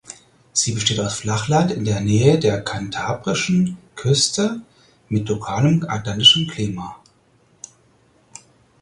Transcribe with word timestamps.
Sie 0.51 0.71
besteht 0.71 0.99
aus 0.99 1.13
Flachland 1.13 1.69
in 1.69 1.85
der 1.85 1.99
Nähe 1.99 2.39
der 2.39 2.63
kantabrischen 2.63 3.77
Küste 3.95 4.59
mit 5.09 5.29
lokalem 5.29 5.85
atlantischem 5.87 6.47
Klima. 6.47 6.99